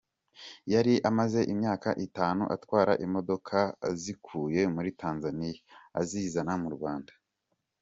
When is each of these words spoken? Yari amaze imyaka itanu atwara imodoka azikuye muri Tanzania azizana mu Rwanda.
Yari 0.73 0.93
amaze 1.09 1.39
imyaka 1.53 1.89
itanu 2.05 2.43
atwara 2.55 2.93
imodoka 3.05 3.57
azikuye 3.89 4.61
muri 4.75 4.89
Tanzania 5.01 5.61
azizana 5.99 6.53
mu 6.63 6.69
Rwanda. 6.77 7.13